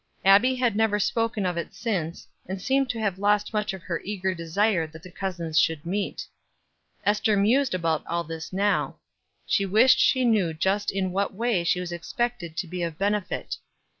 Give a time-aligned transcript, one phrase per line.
[0.25, 4.01] Abbie had never spoken of it since, and seemed to have lost much of her
[4.03, 6.25] eager desire that the cousins should meet.
[7.05, 8.95] Ester mused about all this now;
[9.45, 13.57] she wished she knew just in what way she was expected to be of benefit.